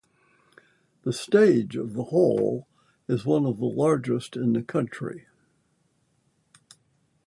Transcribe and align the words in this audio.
The 1.03 1.13
stage 1.13 1.75
of 1.75 1.93
the 1.93 2.05
hall 2.05 2.65
is 3.07 3.23
one 3.23 3.45
of 3.45 3.59
the 3.59 3.65
largest 3.67 4.35
in 4.35 4.53
the 4.53 4.63
country. 4.63 5.27